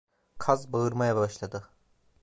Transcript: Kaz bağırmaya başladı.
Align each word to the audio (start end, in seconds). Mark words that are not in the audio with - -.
Kaz 0.37 0.73
bağırmaya 0.73 1.15
başladı. 1.15 1.69